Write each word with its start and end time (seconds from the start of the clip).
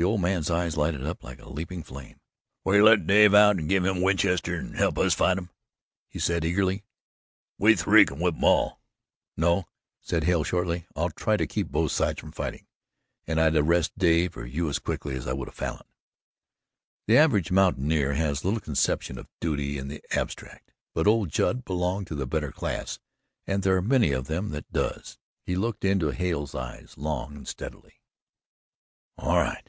The 0.00 0.04
old 0.04 0.20
man's 0.20 0.48
eyes 0.48 0.76
lighted 0.76 1.04
up 1.04 1.24
like 1.24 1.40
a 1.40 1.48
leaping 1.48 1.82
flame. 1.82 2.20
"Will 2.62 2.76
you 2.76 2.84
let 2.84 3.04
Dave 3.08 3.34
out 3.34 3.56
and 3.56 3.68
give 3.68 3.84
him 3.84 3.96
a 3.96 4.00
Winchester 4.00 4.54
and 4.54 4.76
help 4.76 4.96
us 4.96 5.12
fight 5.12 5.36
'em?" 5.38 5.50
he 6.08 6.20
said 6.20 6.44
eagerly. 6.44 6.84
"We 7.58 7.74
three 7.74 8.04
can 8.06 8.20
whip 8.20 8.36
'em 8.36 8.44
all." 8.44 8.80
"No," 9.36 9.66
said 10.00 10.22
Hale 10.22 10.44
shortly. 10.44 10.86
"I'd 10.94 11.16
try 11.16 11.36
to 11.36 11.48
keep 11.48 11.72
both 11.72 11.90
sides 11.90 12.20
from 12.20 12.30
fighting, 12.30 12.68
and 13.26 13.40
I'd 13.40 13.56
arrest 13.56 13.98
Dave 13.98 14.36
or 14.36 14.46
you 14.46 14.68
as 14.68 14.78
quickly 14.78 15.16
as 15.16 15.26
I 15.26 15.32
would 15.32 15.48
a 15.48 15.50
Falin." 15.50 15.82
The 17.08 17.16
average 17.16 17.50
mountaineer 17.50 18.12
has 18.14 18.44
little 18.44 18.60
conception 18.60 19.18
of 19.18 19.26
duty 19.40 19.78
in 19.78 19.88
the 19.88 20.00
abstract, 20.12 20.70
but 20.94 21.08
old 21.08 21.30
Judd 21.30 21.64
belonged 21.64 22.06
to 22.06 22.14
the 22.14 22.24
better 22.24 22.52
class 22.52 23.00
and 23.48 23.64
there 23.64 23.76
are 23.76 23.82
many 23.82 24.12
of 24.12 24.28
them 24.28 24.50
that 24.50 24.72
does. 24.72 25.18
He 25.42 25.56
looked 25.56 25.84
into 25.84 26.10
Hale's 26.12 26.54
eyes 26.54 26.96
long 26.96 27.34
and 27.36 27.48
steadily. 27.48 28.00
"All 29.16 29.38
right." 29.38 29.68